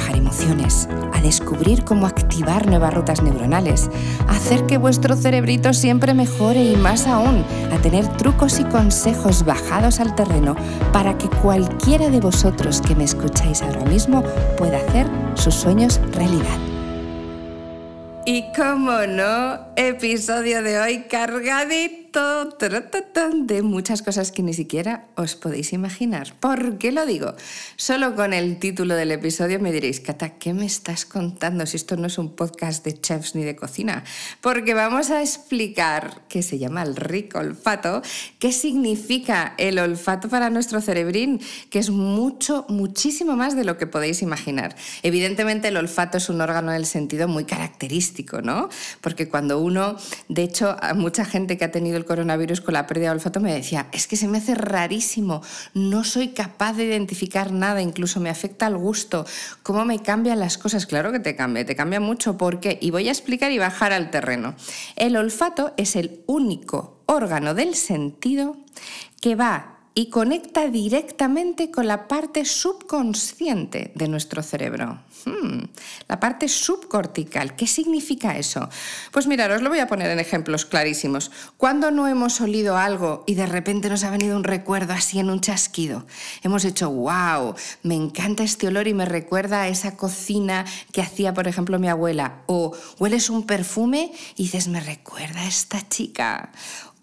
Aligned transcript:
trabajar 0.00 0.16
emociones, 0.16 0.88
a 1.12 1.20
descubrir 1.20 1.84
cómo 1.84 2.06
activar 2.06 2.66
nuevas 2.66 2.94
rutas 2.94 3.22
neuronales, 3.22 3.90
a 4.26 4.32
hacer 4.32 4.64
que 4.66 4.78
vuestro 4.78 5.16
cerebrito 5.16 5.72
siempre 5.72 6.14
mejore 6.14 6.64
y 6.64 6.76
más 6.76 7.06
aún, 7.06 7.44
a 7.72 7.78
tener 7.82 8.06
trucos 8.16 8.58
y 8.60 8.64
consejos 8.64 9.44
bajados 9.44 10.00
al 10.00 10.14
terreno 10.14 10.56
para 10.92 11.16
que 11.18 11.28
cualquiera 11.28 12.08
de 12.08 12.20
vosotros 12.20 12.80
que 12.80 12.94
me 12.94 13.04
escucháis 13.04 13.62
ahora 13.62 13.84
mismo 13.84 14.22
pueda 14.56 14.78
hacer 14.78 15.06
sus 15.34 15.54
sueños 15.54 16.00
realidad. 16.12 16.58
Y 18.24 18.52
como 18.52 19.06
no, 19.06 19.60
episodio 19.76 20.62
de 20.62 20.78
hoy 20.78 20.98
cargadito 21.10 21.99
de 23.50 23.62
muchas 23.62 24.02
cosas 24.02 24.32
que 24.32 24.42
ni 24.42 24.54
siquiera 24.54 25.06
os 25.16 25.36
podéis 25.36 25.72
imaginar. 25.72 26.34
¿Por 26.40 26.78
qué 26.78 26.92
lo 26.92 27.06
digo? 27.06 27.34
Solo 27.76 28.14
con 28.16 28.32
el 28.32 28.58
título 28.58 28.94
del 28.94 29.12
episodio 29.12 29.60
me 29.60 29.72
diréis, 29.72 30.00
Cata, 30.00 30.38
¿qué 30.38 30.52
me 30.52 30.66
estás 30.66 31.04
contando 31.04 31.66
si 31.66 31.76
esto 31.76 31.96
no 31.96 32.06
es 32.06 32.18
un 32.18 32.34
podcast 32.34 32.84
de 32.84 33.00
chefs 33.00 33.34
ni 33.34 33.44
de 33.44 33.54
cocina? 33.54 34.04
Porque 34.40 34.74
vamos 34.74 35.10
a 35.10 35.20
explicar 35.20 36.22
qué 36.28 36.42
se 36.42 36.58
llama 36.58 36.82
el 36.82 36.96
rico 36.96 37.38
olfato, 37.38 38.02
qué 38.38 38.52
significa 38.52 39.54
el 39.58 39.78
olfato 39.78 40.28
para 40.28 40.50
nuestro 40.50 40.80
cerebrín, 40.80 41.40
que 41.70 41.78
es 41.78 41.90
mucho, 41.90 42.66
muchísimo 42.68 43.36
más 43.36 43.54
de 43.54 43.64
lo 43.64 43.78
que 43.78 43.86
podéis 43.86 44.22
imaginar. 44.22 44.74
Evidentemente 45.02 45.68
el 45.68 45.76
olfato 45.76 46.18
es 46.18 46.28
un 46.28 46.40
órgano 46.40 46.72
del 46.72 46.86
sentido 46.86 47.28
muy 47.28 47.44
característico, 47.44 48.42
¿no? 48.42 48.68
Porque 49.00 49.28
cuando 49.28 49.60
uno, 49.60 49.96
de 50.28 50.42
hecho, 50.42 50.76
mucha 50.94 51.24
gente 51.24 51.56
que 51.56 51.64
ha 51.64 51.70
tenido 51.70 51.99
el 52.00 52.06
coronavirus 52.06 52.60
con 52.60 52.74
la 52.74 52.86
pérdida 52.86 53.10
de 53.10 53.16
olfato 53.16 53.40
me 53.40 53.54
decía, 53.54 53.88
es 53.92 54.06
que 54.06 54.16
se 54.16 54.26
me 54.26 54.38
hace 54.38 54.54
rarísimo, 54.54 55.42
no 55.74 56.02
soy 56.04 56.28
capaz 56.28 56.72
de 56.72 56.84
identificar 56.84 57.52
nada, 57.52 57.82
incluso 57.82 58.20
me 58.20 58.30
afecta 58.30 58.66
al 58.66 58.76
gusto, 58.76 59.26
cómo 59.62 59.84
me 59.84 60.02
cambian 60.02 60.40
las 60.40 60.58
cosas. 60.58 60.86
Claro 60.86 61.12
que 61.12 61.20
te 61.20 61.36
cambia, 61.36 61.64
te 61.64 61.76
cambia 61.76 62.00
mucho. 62.00 62.36
¿Por 62.36 62.60
qué? 62.60 62.78
Y 62.80 62.90
voy 62.90 63.08
a 63.08 63.12
explicar 63.12 63.52
y 63.52 63.58
bajar 63.58 63.92
al 63.92 64.10
terreno. 64.10 64.54
El 64.96 65.16
olfato 65.16 65.74
es 65.76 65.96
el 65.96 66.22
único 66.26 67.02
órgano 67.06 67.54
del 67.54 67.74
sentido 67.74 68.56
que 69.20 69.34
va 69.34 69.79
y 69.94 70.08
conecta 70.08 70.68
directamente 70.68 71.70
con 71.70 71.86
la 71.86 72.06
parte 72.06 72.44
subconsciente 72.44 73.92
de 73.94 74.08
nuestro 74.08 74.42
cerebro. 74.42 75.00
Hmm, 75.24 75.64
la 76.08 76.20
parte 76.20 76.48
subcortical. 76.48 77.56
¿Qué 77.56 77.66
significa 77.66 78.38
eso? 78.38 78.68
Pues 79.10 79.26
mirad, 79.26 79.52
os 79.52 79.62
lo 79.62 79.68
voy 79.68 79.80
a 79.80 79.88
poner 79.88 80.10
en 80.10 80.20
ejemplos 80.20 80.64
clarísimos. 80.64 81.30
Cuando 81.56 81.90
no 81.90 82.06
hemos 82.06 82.40
olido 82.40 82.76
algo 82.76 83.24
y 83.26 83.34
de 83.34 83.46
repente 83.46 83.90
nos 83.90 84.04
ha 84.04 84.10
venido 84.10 84.36
un 84.36 84.44
recuerdo 84.44 84.92
así 84.92 85.18
en 85.18 85.28
un 85.28 85.40
chasquido, 85.40 86.06
hemos 86.42 86.64
hecho, 86.64 86.90
wow, 86.90 87.54
me 87.82 87.96
encanta 87.96 88.44
este 88.44 88.68
olor 88.68 88.86
y 88.88 88.94
me 88.94 89.04
recuerda 89.04 89.62
a 89.62 89.68
esa 89.68 89.96
cocina 89.96 90.64
que 90.92 91.02
hacía, 91.02 91.34
por 91.34 91.48
ejemplo, 91.48 91.78
mi 91.78 91.88
abuela. 91.88 92.42
O 92.46 92.76
hueles 92.98 93.28
un 93.28 93.44
perfume 93.44 94.12
y 94.36 94.44
dices, 94.44 94.68
me 94.68 94.80
recuerda 94.80 95.40
a 95.40 95.48
esta 95.48 95.86
chica. 95.88 96.52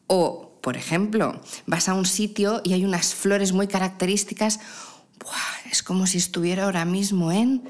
O 0.08 0.47
por 0.68 0.76
ejemplo, 0.76 1.40
vas 1.66 1.88
a 1.88 1.94
un 1.94 2.06
sitio 2.06 2.60
y 2.62 2.74
hay 2.74 2.84
unas 2.84 3.16
flores 3.16 3.54
muy 3.54 3.70
características, 3.70 4.60
es 5.72 5.82
como 5.82 6.06
si 6.08 6.18
estuviera 6.18 6.66
ahora 6.66 6.84
mismo 6.84 7.32
en 7.32 7.64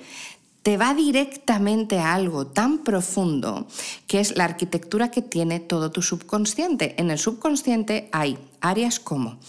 te 0.63 0.77
va 0.77 0.95
directamente 0.95 1.99
a 1.99 2.15
algo 2.15 2.47
tan 2.47 2.79
profundo 2.79 3.67
que 4.07 4.19
es 4.19 4.35
la 4.35 4.45
arquitectura 4.45 5.11
que 5.11 5.21
tiene 5.21 5.59
todo 5.59 5.91
tu 5.91 6.01
subconsciente. 6.01 6.95
En 6.97 7.11
el 7.11 7.19
subconsciente 7.19 8.09
hay 8.11 8.39
áreas 8.61 8.99
como, 8.99 9.39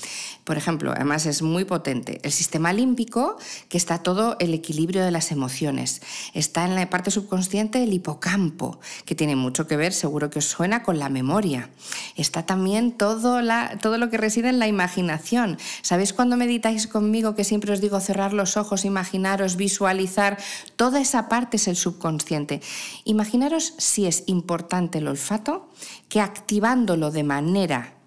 por 0.48 0.56
ejemplo, 0.56 0.92
además 0.92 1.26
es 1.26 1.42
muy 1.42 1.66
potente, 1.66 2.20
el 2.22 2.32
sistema 2.32 2.72
límbico, 2.72 3.36
que 3.68 3.76
está 3.76 4.02
todo 4.02 4.36
el 4.40 4.54
equilibrio 4.54 5.04
de 5.04 5.10
las 5.10 5.30
emociones. 5.30 6.00
Está 6.32 6.64
en 6.64 6.74
la 6.74 6.88
parte 6.88 7.10
subconsciente 7.10 7.82
el 7.82 7.92
hipocampo, 7.92 8.80
que 9.04 9.14
tiene 9.14 9.36
mucho 9.36 9.66
que 9.66 9.76
ver, 9.76 9.92
seguro 9.92 10.30
que 10.30 10.38
os 10.38 10.46
suena, 10.46 10.82
con 10.82 10.98
la 10.98 11.10
memoria. 11.10 11.68
Está 12.16 12.46
también 12.46 12.92
todo, 12.92 13.42
la, 13.42 13.76
todo 13.82 13.98
lo 13.98 14.08
que 14.08 14.16
reside 14.16 14.48
en 14.48 14.58
la 14.58 14.66
imaginación. 14.66 15.58
¿Sabéis 15.82 16.14
cuando 16.14 16.38
meditáis 16.38 16.86
conmigo 16.86 17.34
que 17.34 17.44
siempre 17.44 17.74
os 17.74 17.82
digo 17.82 18.00
cerrar 18.00 18.32
los 18.32 18.56
ojos, 18.56 18.86
imaginaros, 18.86 19.56
visualizar? 19.56 20.38
Toda 20.76 20.98
esa 20.98 21.28
parte 21.28 21.58
es 21.58 21.68
el 21.68 21.76
subconsciente. 21.76 22.62
Imaginaros 23.04 23.74
si 23.76 24.06
es 24.06 24.24
importante 24.24 24.96
el 24.96 25.08
olfato, 25.08 25.68
que 26.08 26.22
activándolo 26.22 27.10
de 27.10 27.24
manera 27.24 27.97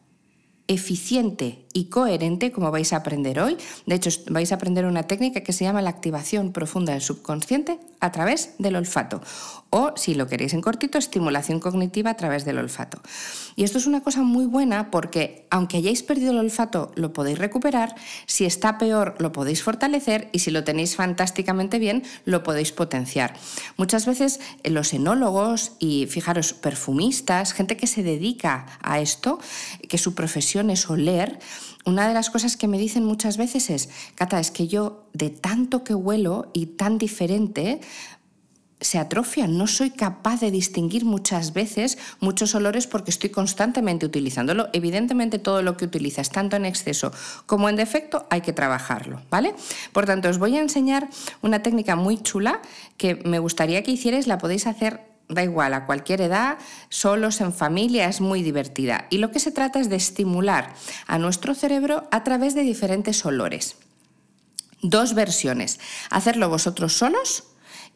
eficiente 0.72 1.66
y 1.74 1.86
coherente, 1.86 2.52
como 2.52 2.72
vais 2.72 2.94
a 2.94 2.98
aprender 2.98 3.40
hoy. 3.40 3.58
De 3.86 3.96
hecho, 3.96 4.10
vais 4.30 4.52
a 4.52 4.56
aprender 4.56 4.86
una 4.86 5.04
técnica 5.04 5.42
que 5.42 5.54
se 5.54 5.64
llama 5.64 5.82
la 5.82 5.90
activación 5.90 6.52
profunda 6.52 6.94
del 6.94 7.02
subconsciente 7.02 7.80
a 8.00 8.12
través 8.12 8.56
del 8.58 8.76
olfato. 8.76 9.22
O, 9.70 9.94
si 9.96 10.16
lo 10.16 10.28
queréis 10.28 10.54
en 10.54 10.62
cortito, 10.62 10.98
estimulación 10.98 11.60
cognitiva 11.62 12.10
a 12.10 12.18
través 12.18 12.44
del 12.44 12.58
olfato. 12.58 13.02
Y 13.56 13.64
esto 13.64 13.78
es 13.78 13.88
una 13.88 14.02
cosa 14.02 14.22
muy 14.22 14.46
buena 14.46 14.92
porque, 14.92 15.48
aunque 15.50 15.78
hayáis 15.78 16.04
perdido 16.04 16.32
el 16.32 16.40
olfato, 16.40 16.92
lo 16.96 17.14
podéis 17.14 17.38
recuperar. 17.38 17.96
Si 18.26 18.46
está 18.46 18.78
peor, 18.78 19.16
lo 19.20 19.32
podéis 19.32 19.64
fortalecer. 19.64 20.28
Y 20.34 20.40
si 20.40 20.52
lo 20.52 20.66
tenéis 20.66 20.96
fantásticamente 20.98 21.80
bien, 21.80 22.04
lo 22.26 22.44
podéis 22.44 22.74
potenciar. 22.74 23.34
Muchas 23.78 24.06
veces 24.06 24.42
eh, 24.64 24.72
los 24.72 24.94
enólogos 24.94 25.74
y, 25.80 26.08
fijaros, 26.08 26.54
perfumistas, 26.54 27.54
gente 27.54 27.78
que 27.78 27.88
se 27.88 28.04
dedica 28.04 28.66
a 28.82 29.00
esto, 29.00 29.40
que 29.88 29.98
su 29.98 30.16
profesión 30.16 30.70
es 30.70 30.90
oler, 30.90 31.40
una 31.86 32.08
de 32.08 32.14
las 32.14 32.30
cosas 32.30 32.58
que 32.58 32.68
me 32.68 32.78
dicen 32.78 33.06
muchas 33.06 33.38
veces 33.38 33.70
es, 33.70 33.90
Cata, 34.16 34.40
es 34.40 34.52
que 34.52 34.68
yo 34.68 35.08
de 35.14 35.30
tanto 35.30 35.84
que 35.84 35.96
huelo 35.96 36.50
y 36.54 36.66
tan 36.68 36.98
diferente, 36.98 37.82
se 38.82 38.98
atrofian, 38.98 39.58
no 39.58 39.68
soy 39.68 39.92
capaz 39.92 40.42
de 40.42 40.50
distinguir 40.50 41.06
muchas 41.06 41.54
veces 41.54 42.00
muchos 42.20 42.56
olores 42.56 42.88
porque 42.88 43.12
estoy 43.12 43.30
constantemente 43.30 44.08
utilizándolo. 44.08 44.70
Evidentemente 44.74 45.38
todo 45.38 45.62
lo 45.62 45.78
que 45.78 45.86
utilizas, 45.86 46.32
tanto 46.32 46.56
en 46.56 46.66
exceso 46.66 47.14
como 47.46 47.70
en 47.70 47.76
defecto, 47.76 48.26
hay 48.32 48.42
que 48.42 48.54
trabajarlo, 48.54 49.22
¿vale? 49.30 49.54
Por 49.94 50.06
tanto, 50.06 50.30
os 50.30 50.40
voy 50.40 50.58
a 50.58 50.62
enseñar 50.62 51.10
una 51.44 51.62
técnica 51.62 51.96
muy 51.96 52.18
chula 52.18 52.60
que 52.98 53.16
me 53.24 53.38
gustaría 53.38 53.84
que 53.84 53.92
hicierais, 53.92 54.26
la 54.26 54.40
podéis 54.40 54.66
hacer 54.66 55.11
da 55.32 55.44
igual, 55.44 55.74
a 55.74 55.86
cualquier 55.86 56.22
edad, 56.22 56.58
solos, 56.90 57.42
en 57.42 57.54
familia, 57.54 58.08
es 58.08 58.22
muy 58.22 58.44
divertida. 58.44 59.08
Y 59.10 59.18
lo 59.18 59.32
que 59.32 59.40
se 59.40 59.52
trata 59.52 59.80
es 59.80 59.90
de 59.90 59.96
estimular 59.96 60.74
a 61.08 61.18
nuestro 61.18 61.56
cerebro 61.56 62.08
a 62.12 62.24
través 62.24 62.54
de 62.54 62.62
diferentes 62.62 63.26
olores. 63.26 63.78
Dos 64.82 65.14
versiones, 65.14 65.80
hacerlo 66.10 66.50
vosotros 66.50 66.94
solos 66.94 67.44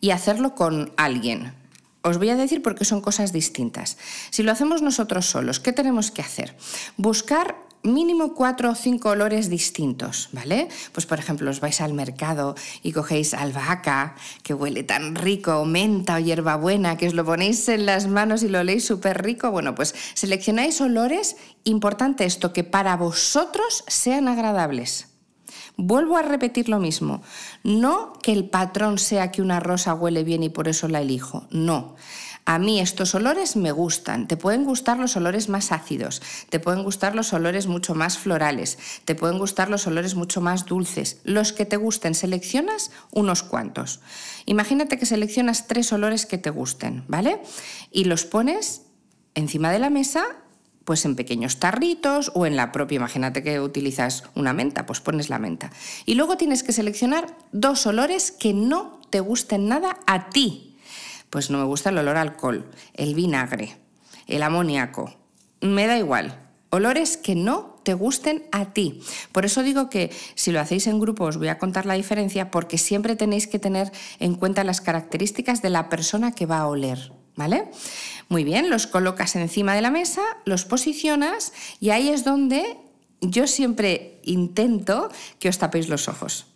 y 0.01 0.11
hacerlo 0.11 0.55
con 0.55 0.93
alguien. 0.97 1.53
Os 2.03 2.19
voy 2.19 2.29
a 2.29 2.35
decir 2.35 2.61
por 2.61 2.75
qué 2.75 2.85
son 2.85 3.01
cosas 3.01 3.33
distintas. 3.33 3.97
Si 4.29 4.43
lo 4.43 4.51
hacemos 4.51 4.81
nosotros 4.81 5.25
solos, 5.25 5.59
¿qué 5.59 5.73
tenemos 5.73 6.11
que 6.11 6.21
hacer? 6.21 6.55
Buscar 6.97 7.55
mínimo 7.85 8.33
cuatro 8.33 8.71
o 8.71 8.75
cinco 8.75 9.09
olores 9.09 9.49
distintos, 9.49 10.29
¿vale? 10.31 10.67
Pues 10.91 11.05
por 11.05 11.19
ejemplo, 11.19 11.49
os 11.49 11.59
vais 11.59 11.79
al 11.81 11.93
mercado 11.93 12.55
y 12.83 12.91
cogéis 12.91 13.33
albahaca, 13.33 14.15
que 14.43 14.53
huele 14.53 14.83
tan 14.83 15.15
rico, 15.15 15.63
menta 15.65 16.15
o 16.15 16.19
hierbabuena, 16.19 16.97
que 16.97 17.07
os 17.07 17.13
lo 17.13 17.23
ponéis 17.23 17.67
en 17.69 17.85
las 17.85 18.07
manos 18.07 18.43
y 18.43 18.49
lo 18.49 18.63
leéis 18.63 18.85
súper 18.85 19.23
rico. 19.23 19.51
Bueno, 19.51 19.75
pues 19.75 19.95
seleccionáis 20.13 20.81
olores, 20.81 21.37
importante 21.63 22.25
esto, 22.25 22.51
que 22.51 22.63
para 22.63 22.97
vosotros 22.97 23.83
sean 23.87 24.27
agradables. 24.27 25.07
Vuelvo 25.77 26.17
a 26.17 26.21
repetir 26.21 26.69
lo 26.69 26.79
mismo. 26.79 27.21
No 27.63 28.13
que 28.23 28.31
el 28.31 28.49
patrón 28.49 28.97
sea 28.97 29.31
que 29.31 29.41
una 29.41 29.59
rosa 29.59 29.93
huele 29.93 30.23
bien 30.23 30.43
y 30.43 30.49
por 30.49 30.67
eso 30.67 30.87
la 30.87 31.01
elijo. 31.01 31.47
No. 31.51 31.95
A 32.47 32.59
mí 32.59 32.79
estos 32.79 33.15
olores 33.15 33.55
me 33.55 33.71
gustan. 33.71 34.27
Te 34.27 34.37
pueden 34.37 34.65
gustar 34.65 34.99
los 34.99 35.15
olores 35.15 35.49
más 35.49 35.71
ácidos, 35.71 36.21
te 36.49 36.59
pueden 36.59 36.83
gustar 36.83 37.15
los 37.15 37.33
olores 37.33 37.65
mucho 37.65 37.95
más 37.95 38.19
florales, 38.19 38.77
te 39.03 39.15
pueden 39.15 39.39
gustar 39.39 39.69
los 39.69 39.87
olores 39.87 40.13
mucho 40.13 40.41
más 40.41 40.65
dulces. 40.65 41.21
Los 41.23 41.53
que 41.53 41.65
te 41.65 41.77
gusten, 41.77 42.13
seleccionas 42.13 42.91
unos 43.11 43.41
cuantos. 43.41 43.99
Imagínate 44.45 44.99
que 44.99 45.07
seleccionas 45.07 45.65
tres 45.65 45.91
olores 45.91 46.27
que 46.27 46.37
te 46.37 46.51
gusten, 46.51 47.03
¿vale? 47.07 47.41
Y 47.91 48.03
los 48.03 48.25
pones 48.25 48.83
encima 49.33 49.71
de 49.71 49.79
la 49.79 49.89
mesa 49.89 50.23
pues 50.85 51.03
en 51.03 51.15
pequeños 51.15 51.57
tarritos 51.57 52.31
o 52.35 52.45
en 52.45 52.55
la 52.55 52.71
propia, 52.71 52.97
imagínate 52.97 53.41
que 53.41 53.59
utilizas 53.59 54.23
una 54.35 54.53
menta, 54.53 54.85
pues 54.85 55.01
pones 55.01 55.29
la 55.29 55.39
menta. 55.39 55.71
Y 56.05 56.13
luego 56.13 56.37
tienes 56.37 56.61
que 56.61 56.73
seleccionar 56.73 57.35
dos 57.51 57.87
olores 57.87 58.31
que 58.31 58.53
no 58.53 59.01
te 59.09 59.19
gusten 59.19 59.67
nada 59.67 59.97
a 60.05 60.29
ti, 60.29 60.74
pues 61.29 61.49
no 61.49 61.57
me 61.57 61.65
gusta 61.65 61.89
el 61.89 61.97
olor 61.97 62.17
a 62.17 62.21
alcohol, 62.21 62.69
el 62.93 63.15
vinagre, 63.15 63.77
el 64.27 64.43
amoníaco. 64.43 65.15
Me 65.61 65.87
da 65.87 65.97
igual. 65.97 66.39
Olores 66.69 67.17
que 67.17 67.35
no 67.35 67.79
te 67.83 67.93
gusten 67.93 68.43
a 68.51 68.73
ti. 68.73 69.01
Por 69.31 69.45
eso 69.45 69.63
digo 69.63 69.89
que 69.89 70.11
si 70.35 70.51
lo 70.51 70.59
hacéis 70.59 70.87
en 70.87 70.99
grupo 70.99 71.23
os 71.25 71.37
voy 71.37 71.47
a 71.47 71.57
contar 71.57 71.85
la 71.85 71.93
diferencia 71.93 72.51
porque 72.51 72.77
siempre 72.77 73.15
tenéis 73.15 73.47
que 73.47 73.59
tener 73.59 73.91
en 74.19 74.35
cuenta 74.35 74.63
las 74.63 74.81
características 74.81 75.61
de 75.61 75.69
la 75.69 75.87
persona 75.87 76.33
que 76.33 76.45
va 76.45 76.59
a 76.59 76.67
oler. 76.67 77.13
¿Vale? 77.37 77.65
Muy 78.29 78.45
bien, 78.45 78.69
los 78.69 78.87
colocas 78.87 79.35
encima 79.35 79.75
de 79.75 79.81
la 79.81 79.91
mesa, 79.91 80.21
los 80.45 80.63
posicionas 80.63 81.51
y 81.81 81.89
ahí 81.89 82.07
es 82.07 82.23
donde 82.23 82.77
yo 83.19 83.45
siempre 83.45 84.21
intento 84.23 85.09
que 85.39 85.49
os 85.49 85.57
tapéis 85.57 85.89
los 85.89 86.07
ojos. 86.07 86.47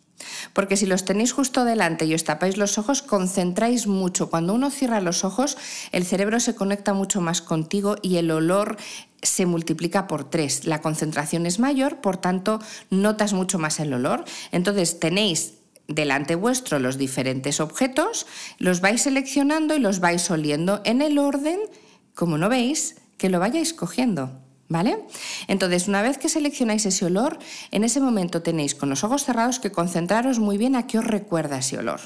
Porque 0.54 0.78
si 0.78 0.86
los 0.86 1.06
tenéis 1.06 1.32
justo 1.32 1.66
delante 1.66 2.06
y 2.06 2.14
os 2.14 2.24
tapáis 2.24 2.58
los 2.58 2.78
ojos, 2.78 3.02
concentráis 3.02 3.88
mucho. 3.88 4.30
Cuando 4.30 4.54
uno 4.54 4.70
cierra 4.70 5.02
los 5.02 5.24
ojos, 5.24 5.58
el 5.92 6.06
cerebro 6.06 6.40
se 6.40 6.56
conecta 6.56 6.94
mucho 6.94 7.22
más 7.22 7.42
contigo 7.42 7.96
y 8.02 8.18
el 8.18 8.32
olor 8.32 8.78
se 9.22 9.46
multiplica 9.46 10.08
por 10.08 10.30
tres. 10.30 10.66
La 10.66 10.82
concentración 10.82 11.46
es 11.46 11.60
mayor, 11.60 12.02
por 12.02 12.18
tanto, 12.18 12.60
notas 12.90 13.34
mucho 13.34 13.60
más 13.60 13.80
el 13.80 13.94
olor. 13.94 14.24
Entonces, 14.52 15.00
tenéis 15.00 15.56
delante 15.88 16.36
vuestro 16.36 16.80
los 16.80 16.98
diferentes 16.98 17.60
objetos, 17.60 18.28
los 18.60 18.80
vais 18.80 19.02
seleccionando 19.02 19.76
y 19.76 19.80
los 19.80 20.00
vais 20.00 20.30
oliendo 20.30 20.82
en 20.86 21.02
el 21.02 21.18
orden, 21.18 21.60
como 22.14 22.38
no 22.38 22.48
veis, 22.48 22.96
que 23.18 23.30
lo 23.30 23.40
vayáis 23.40 23.74
cogiendo. 23.74 24.40
¿Vale? 24.70 25.00
Entonces, 25.48 25.88
una 25.88 26.04
vez 26.04 26.20
que 26.20 26.30
seleccionáis 26.30 26.86
ese 26.86 27.06
olor, 27.06 27.40
en 27.72 27.84
ese 27.84 28.00
momento 28.00 28.44
tenéis 28.44 28.76
con 28.76 28.90
los 28.90 29.04
ojos 29.04 29.26
cerrados 29.26 29.58
que 29.60 29.72
concentraros 29.72 30.38
muy 30.38 30.60
bien 30.60 30.76
a 30.76 30.86
qué 30.86 31.00
os 31.00 31.06
recuerda 31.06 31.58
ese 31.58 31.80
olor. 31.80 32.00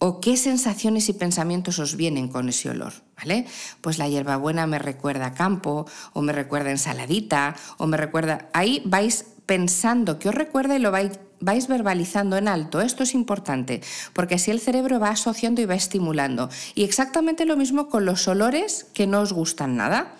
O 0.00 0.20
qué 0.20 0.36
sensaciones 0.36 1.08
y 1.08 1.12
pensamientos 1.12 1.78
os 1.78 1.96
vienen 1.96 2.26
con 2.26 2.48
ese 2.48 2.70
olor, 2.70 2.92
¿vale? 3.16 3.46
Pues 3.80 3.98
la 3.98 4.08
hierbabuena 4.08 4.66
me 4.66 4.80
recuerda 4.80 5.34
campo, 5.34 5.86
o 6.12 6.22
me 6.22 6.32
recuerda 6.32 6.72
ensaladita, 6.72 7.54
o 7.78 7.86
me 7.86 7.96
recuerda. 7.96 8.48
Ahí 8.52 8.82
vais 8.84 9.24
pensando 9.46 10.18
que 10.18 10.28
os 10.28 10.34
recuerda 10.34 10.76
y 10.76 10.80
lo 10.80 10.90
vais, 10.90 11.18
vais 11.40 11.68
verbalizando 11.68 12.36
en 12.36 12.48
alto. 12.48 12.80
Esto 12.80 13.04
es 13.04 13.14
importante, 13.14 13.80
porque 14.12 14.34
así 14.34 14.50
el 14.50 14.60
cerebro 14.60 14.98
va 14.98 15.10
asociando 15.10 15.60
y 15.60 15.66
va 15.66 15.74
estimulando. 15.74 16.50
Y 16.74 16.82
exactamente 16.82 17.46
lo 17.46 17.56
mismo 17.56 17.88
con 17.88 18.04
los 18.04 18.26
olores 18.26 18.86
que 18.92 19.06
no 19.06 19.20
os 19.20 19.32
gustan 19.32 19.76
nada. 19.76 20.14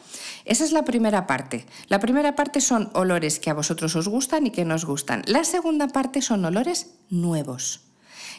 Esa 0.49 0.65
es 0.65 0.73
la 0.73 0.87
primera 0.87 1.27
parte. 1.27 1.67
La 1.89 2.01
primera 2.01 2.35
parte 2.35 2.63
son 2.63 2.89
olores 2.95 3.39
que 3.39 3.51
a 3.51 3.55
vosotros 3.55 3.95
os 3.97 4.09
gustan 4.09 4.47
y 4.47 4.51
que 4.51 4.65
no 4.65 4.77
os 4.77 4.87
gustan. 4.87 5.23
La 5.27 5.45
segunda 5.45 5.89
parte 5.89 6.23
son 6.23 6.43
olores 6.43 6.89
nuevos. 7.11 7.83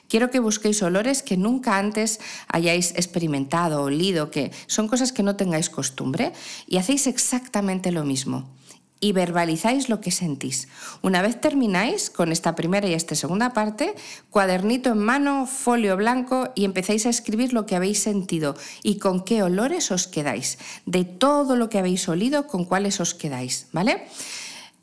Quiero 0.07 0.31
que 0.31 0.39
busquéis 0.39 0.81
olores 0.81 1.21
que 1.21 1.37
nunca 1.37 1.77
antes 1.77 2.19
hayáis 2.47 2.93
experimentado, 2.95 3.83
olido, 3.83 4.31
que 4.31 4.51
son 4.65 4.87
cosas 4.87 5.13
que 5.13 5.21
no 5.21 5.35
tengáis 5.35 5.69
costumbre 5.69 6.33
y 6.65 6.77
hacéis 6.77 7.05
exactamente 7.05 7.91
lo 7.91 8.03
mismo 8.03 8.49
y 8.99 9.13
verbalizáis 9.13 9.89
lo 9.89 10.01
que 10.01 10.11
sentís. 10.11 10.67
Una 11.01 11.21
vez 11.21 11.39
termináis 11.39 12.09
con 12.09 12.31
esta 12.31 12.55
primera 12.55 12.87
y 12.87 12.93
esta 12.93 13.15
segunda 13.15 13.53
parte, 13.53 13.95
cuadernito 14.29 14.91
en 14.91 14.99
mano, 14.99 15.45
folio 15.45 15.95
blanco 15.95 16.51
y 16.55 16.65
empezáis 16.65 17.05
a 17.05 17.09
escribir 17.09 17.53
lo 17.53 17.65
que 17.65 17.75
habéis 17.75 17.99
sentido 17.99 18.55
y 18.83 18.97
con 18.97 19.23
qué 19.23 19.43
olores 19.43 19.91
os 19.91 20.07
quedáis. 20.07 20.57
De 20.85 21.05
todo 21.05 21.55
lo 21.55 21.69
que 21.69 21.79
habéis 21.79 22.07
olido, 22.09 22.47
con 22.47 22.65
cuáles 22.65 22.99
os 22.99 23.13
quedáis, 23.13 23.67
¿vale? 23.71 24.07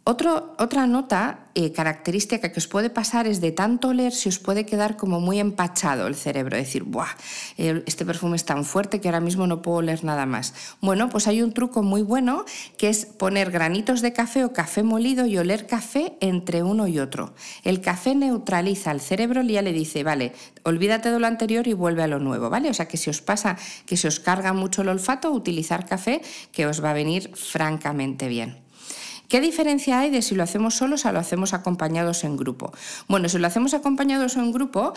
Otra 0.09 0.87
nota 0.87 1.47
eh, 1.57 1.73
característica 1.73 2.53
que 2.53 2.61
os 2.61 2.69
puede 2.69 2.91
pasar 2.91 3.27
es 3.27 3.41
de 3.41 3.51
tanto 3.51 3.89
oler 3.89 4.13
si 4.13 4.29
os 4.29 4.39
puede 4.39 4.65
quedar 4.65 4.97
como 4.97 5.19
muy 5.19 5.41
empachado 5.41 6.07
el 6.07 6.15
cerebro, 6.15 6.57
decir, 6.57 6.85
Buah, 6.85 7.09
este 7.57 8.07
perfume 8.07 8.37
es 8.37 8.45
tan 8.45 8.65
fuerte 8.65 9.01
que 9.01 9.09
ahora 9.09 9.21
mismo 9.21 9.49
no 9.49 9.63
puedo 9.63 9.79
oler 9.79 10.05
nada 10.05 10.27
más. 10.27 10.55
Bueno, 10.81 11.09
pues 11.09 11.27
hay 11.27 11.43
un 11.43 11.53
truco 11.53 11.83
muy 11.83 12.03
bueno 12.03 12.45
que 12.77 12.89
es 12.89 13.05
poner 13.05 13.51
granitos 13.51 14.01
de 14.01 14.13
café 14.13 14.45
o 14.45 14.53
café 14.53 14.85
molido 14.85 15.27
y 15.27 15.39
oler 15.39 15.67
café 15.67 16.17
entre 16.21 16.63
uno 16.63 16.87
y 16.87 17.01
otro. 17.01 17.35
El 17.65 17.81
café 17.81 18.15
neutraliza 18.15 18.93
al 18.93 19.01
cerebro 19.01 19.43
y 19.43 19.55
ya 19.55 19.63
le 19.63 19.73
dice, 19.73 20.05
vale, 20.05 20.35
olvídate 20.63 21.11
de 21.11 21.19
lo 21.19 21.27
anterior 21.27 21.67
y 21.67 21.73
vuelve 21.73 22.05
a 22.05 22.07
lo 22.07 22.21
nuevo, 22.21 22.49
¿vale? 22.49 22.71
O 22.71 22.75
sea 22.75 22.87
que 22.87 22.97
si 22.97 23.11
os 23.11 23.23
pasa 23.23 23.57
que 23.87 23.97
se 23.97 24.07
os 24.07 24.21
carga 24.21 24.53
mucho 24.53 24.83
el 24.83 24.89
olfato, 24.89 25.33
utilizar 25.33 25.85
café 25.85 26.23
que 26.53 26.67
os 26.67 26.85
va 26.85 26.91
a 26.91 26.95
venir 26.95 27.35
francamente 27.35 28.29
bien. 28.29 28.66
¿Qué 29.29 29.41
diferencia 29.41 29.99
hay 29.99 30.11
de 30.11 30.23
si 30.23 30.35
lo 30.35 30.43
hacemos 30.43 30.75
solos 30.75 31.05
o 31.05 31.13
lo 31.13 31.19
hacemos 31.19 31.53
acompañados 31.53 32.23
en 32.25 32.37
grupo? 32.37 32.73
Bueno, 33.09 33.29
si 33.29 33.39
lo 33.39 33.47
hacemos 33.47 33.75
acompañados 33.75 34.37
en 34.37 34.53
grupo, 34.53 34.93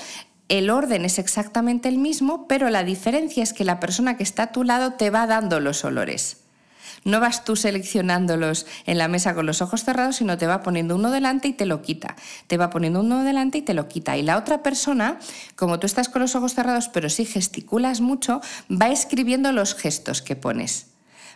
el 0.49 0.69
orden 0.69 1.05
es 1.05 1.19
exactamente 1.19 1.89
el 1.89 1.97
mismo, 1.97 2.47
pero 2.47 2.69
la 2.69 2.83
diferencia 2.83 3.43
es 3.43 3.53
que 3.53 3.63
la 3.63 3.79
persona 3.79 4.17
que 4.17 4.23
está 4.23 4.43
a 4.43 4.51
tu 4.51 4.63
lado 4.63 4.93
te 4.93 5.09
va 5.09 5.25
dando 5.25 5.59
los 5.59 5.83
olores. 5.83 6.37
No 7.05 7.19
vas 7.19 7.45
tú 7.45 7.55
seleccionándolos 7.55 8.65
en 8.85 8.97
la 8.97 9.07
mesa 9.07 9.33
con 9.33 9.45
los 9.45 9.61
ojos 9.61 9.83
cerrados, 9.83 10.17
sino 10.17 10.37
te 10.37 10.47
va 10.47 10.61
poniendo 10.61 10.95
uno 10.95 11.11
delante 11.11 11.47
y 11.47 11.53
te 11.53 11.65
lo 11.65 11.81
quita. 11.81 12.15
Te 12.47 12.57
va 12.57 12.69
poniendo 12.69 12.99
uno 12.99 13.23
delante 13.23 13.59
y 13.59 13.61
te 13.61 13.73
lo 13.73 13.87
quita. 13.87 14.17
Y 14.17 14.23
la 14.23 14.37
otra 14.37 14.61
persona, 14.63 15.17
como 15.55 15.79
tú 15.79 15.85
estás 15.85 16.09
con 16.09 16.21
los 16.21 16.35
ojos 16.35 16.55
cerrados, 16.55 16.89
pero 16.89 17.09
sí 17.09 17.25
gesticulas 17.25 18.01
mucho, 18.01 18.41
va 18.69 18.89
escribiendo 18.89 19.51
los 19.51 19.75
gestos 19.75 20.21
que 20.21 20.35
pones. 20.35 20.88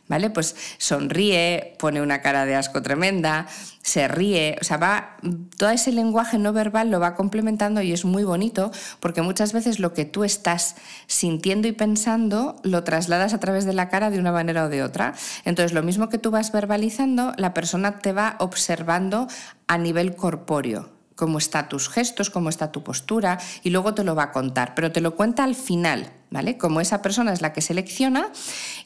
¿Vale? 0.07 0.29
Pues 0.29 0.55
sonríe, 0.77 1.75
pone 1.79 2.01
una 2.01 2.21
cara 2.21 2.45
de 2.45 2.55
asco 2.55 2.81
tremenda, 2.81 3.47
se 3.81 4.07
ríe, 4.07 4.57
o 4.61 4.63
sea, 4.63 4.77
va, 4.77 5.17
todo 5.57 5.69
ese 5.69 5.91
lenguaje 5.91 6.37
no 6.37 6.53
verbal 6.53 6.89
lo 6.89 6.99
va 6.99 7.15
complementando 7.15 7.81
y 7.81 7.91
es 7.93 8.05
muy 8.05 8.23
bonito 8.23 8.71
porque 8.99 9.21
muchas 9.21 9.53
veces 9.53 9.79
lo 9.79 9.93
que 9.93 10.05
tú 10.05 10.23
estás 10.23 10.75
sintiendo 11.07 11.67
y 11.67 11.71
pensando 11.71 12.55
lo 12.63 12.83
trasladas 12.83 13.33
a 13.33 13.39
través 13.39 13.65
de 13.65 13.73
la 13.73 13.89
cara 13.89 14.09
de 14.09 14.19
una 14.19 14.31
manera 14.31 14.65
o 14.65 14.69
de 14.69 14.83
otra. 14.83 15.13
Entonces, 15.45 15.73
lo 15.73 15.83
mismo 15.83 16.09
que 16.09 16.17
tú 16.17 16.31
vas 16.31 16.51
verbalizando, 16.51 17.33
la 17.37 17.53
persona 17.53 17.99
te 17.99 18.13
va 18.13 18.35
observando 18.39 19.27
a 19.67 19.77
nivel 19.77 20.15
corpóreo 20.15 21.02
cómo 21.15 21.37
están 21.37 21.69
tus 21.69 21.89
gestos, 21.89 22.29
cómo 22.29 22.49
está 22.49 22.71
tu 22.71 22.83
postura 22.83 23.39
y 23.63 23.69
luego 23.69 23.93
te 23.93 24.03
lo 24.03 24.15
va 24.15 24.23
a 24.23 24.31
contar, 24.31 24.75
pero 24.75 24.91
te 24.91 25.01
lo 25.01 25.15
cuenta 25.15 25.43
al 25.43 25.55
final, 25.55 26.11
¿vale? 26.29 26.57
Como 26.57 26.81
esa 26.81 27.01
persona 27.01 27.33
es 27.33 27.41
la 27.41 27.53
que 27.53 27.61
selecciona 27.61 28.29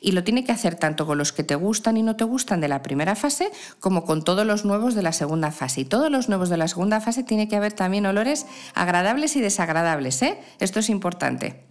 y 0.02 0.12
lo 0.12 0.24
tiene 0.24 0.44
que 0.44 0.52
hacer 0.52 0.76
tanto 0.76 1.06
con 1.06 1.18
los 1.18 1.32
que 1.32 1.44
te 1.44 1.56
gustan 1.56 1.98
y 1.98 2.04
no 2.04 2.16
te 2.16 2.24
gustan 2.24 2.62
de 2.62 2.68
la 2.68 2.82
primera 2.82 3.16
fase 3.16 3.52
como 3.80 4.04
con 4.04 4.24
todos 4.24 4.46
los 4.46 4.66
nuevos 4.66 4.96
de 4.96 5.04
la 5.04 5.14
segunda 5.14 5.52
fase. 5.52 5.82
Y 5.82 5.86
todos 5.86 6.12
los 6.12 6.30
nuevos 6.30 6.50
de 6.50 6.58
la 6.58 6.68
segunda 6.68 7.02
fase 7.02 7.24
tiene 7.24 7.48
que 7.48 7.56
haber 7.56 7.74
también 7.74 8.06
olores 8.06 8.46
agradables 8.74 9.36
y 9.36 9.42
desagradables, 9.42 10.22
¿eh? 10.22 10.40
Esto 10.60 10.80
es 10.80 10.90
importante. 10.90 11.68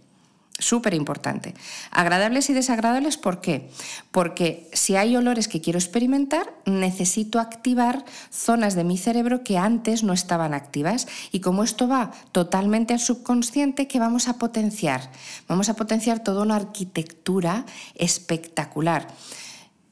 Súper 0.59 0.95
importante. 0.95 1.53
Agradables 1.91 2.49
y 2.49 2.53
desagradables, 2.53 3.17
¿por 3.17 3.41
qué? 3.41 3.69
Porque 4.09 4.67
si 4.73 4.95
hay 4.95 5.15
olores 5.15 5.47
que 5.47 5.61
quiero 5.61 5.77
experimentar, 5.77 6.51
necesito 6.65 7.39
activar 7.39 8.03
zonas 8.31 8.73
de 8.73 8.83
mi 8.83 8.97
cerebro 8.97 9.43
que 9.43 9.59
antes 9.59 10.03
no 10.03 10.13
estaban 10.13 10.55
activas. 10.55 11.07
Y 11.31 11.41
como 11.41 11.63
esto 11.63 11.87
va 11.87 12.11
totalmente 12.31 12.95
al 12.95 12.99
subconsciente, 12.99 13.87
¿qué 13.87 13.99
vamos 13.99 14.27
a 14.27 14.39
potenciar? 14.39 15.11
Vamos 15.47 15.69
a 15.69 15.75
potenciar 15.75 16.23
toda 16.23 16.41
una 16.41 16.55
arquitectura 16.55 17.65
espectacular. 17.93 19.07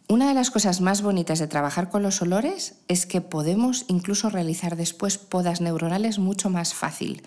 Una 0.07 0.27
de 0.27 0.35
las 0.35 0.51
cosas 0.51 0.81
más 0.81 1.01
bonitas 1.01 1.39
de 1.39 1.47
trabajar 1.47 1.89
con 1.89 2.03
los 2.03 2.21
olores 2.21 2.75
es 2.87 3.07
que 3.07 3.21
podemos 3.21 3.85
incluso 3.87 4.29
realizar 4.29 4.75
después 4.75 5.17
podas 5.17 5.61
neuronales 5.61 6.19
mucho 6.19 6.51
más 6.51 6.75
fácil, 6.75 7.23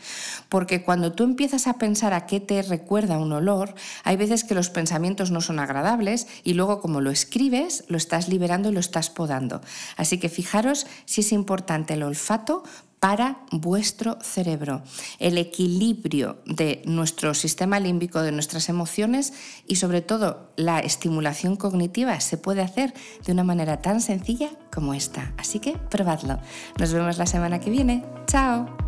porque 0.49 0.85
cuando 0.85 1.13
tú 1.13 1.25
empiezas 1.25 1.67
a 1.67 1.79
pensar 1.79 2.13
a 2.13 2.27
qué 2.27 2.39
te 2.39 2.63
recuerda 2.63 3.19
un 3.19 3.33
olor, 3.33 3.75
hay 4.05 4.17
veces 4.17 4.45
que 4.45 4.55
los 4.55 4.71
pensamientos 4.71 5.33
no 5.33 5.41
son 5.41 5.59
agradables 5.59 6.29
y 6.45 6.55
luego 6.55 6.81
como 6.81 7.01
lo 7.01 7.11
escribes, 7.11 7.83
lo 7.89 7.97
estás 7.97 8.29
liberando 8.29 8.69
y 8.69 8.73
lo 8.73 8.81
estás 8.81 9.11
podando. 9.11 9.61
Así 9.97 10.19
que 10.19 10.29
fijaros 10.29 10.87
si 11.05 11.23
es 11.23 11.33
importante 11.33 11.95
el 11.95 12.05
olfato 12.05 12.63
para 13.01 13.39
vuestro 13.53 14.19
cerebro, 14.21 14.83
el 15.19 15.39
equilibrio 15.39 16.39
de 16.47 16.83
nuestro 16.85 17.35
sistema 17.35 17.81
límbico, 17.81 18.23
de 18.23 18.33
nuestras 18.33 18.69
emociones 18.69 19.33
y 19.67 19.77
sobre 19.77 20.03
todo 20.03 20.51
la 20.57 20.81
estimulación 20.81 21.57
cognitiva 21.57 22.19
se 22.21 22.39
puede 22.39 22.63
hacer 22.63 22.95
de 23.25 23.33
una 23.33 23.45
manera 23.45 23.81
tan 23.81 24.01
sencilla 24.01 24.51
como 24.73 24.95
esta. 24.95 25.33
Así 25.37 25.61
que 25.61 25.77
probadlo. 25.91 26.39
Nos 26.79 26.93
vemos 26.93 27.19
la 27.19 27.27
semana 27.27 27.61
que 27.61 27.71
viene. 27.71 28.05
Chao. 28.27 28.88